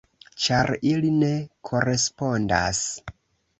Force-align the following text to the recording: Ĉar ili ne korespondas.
Ĉar 0.45 0.69
ili 0.91 1.11
ne 1.17 1.29
korespondas. 1.71 2.83